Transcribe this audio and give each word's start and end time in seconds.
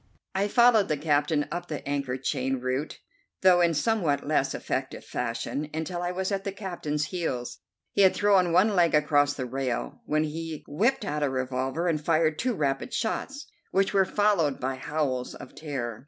I 0.33 0.47
followed 0.47 0.87
the 0.87 0.97
captain 0.97 1.47
up 1.51 1.67
the 1.67 1.87
anchor 1.87 2.17
chain 2.17 2.55
route, 2.55 2.97
though 3.41 3.61
in 3.61 3.75
somewhat 3.75 4.25
less 4.27 4.55
effective 4.55 5.05
fashion, 5.05 5.69
until 5.75 6.01
I 6.01 6.11
was 6.11 6.31
at 6.31 6.43
the 6.43 6.51
captain's 6.51 7.09
heels. 7.09 7.59
He 7.91 8.01
had 8.01 8.15
thrown 8.15 8.51
one 8.51 8.75
leg 8.75 8.95
across 8.95 9.35
the 9.35 9.45
rail, 9.45 10.01
when 10.07 10.23
he 10.23 10.63
whipped 10.67 11.05
out 11.05 11.21
a 11.21 11.29
revolver 11.29 11.87
and 11.87 12.03
fired 12.03 12.39
two 12.39 12.55
rapid 12.55 12.95
shots, 12.95 13.45
which 13.69 13.93
were 13.93 14.03
followed 14.03 14.59
by 14.59 14.73
howls 14.73 15.35
of 15.35 15.53
terror. 15.53 15.99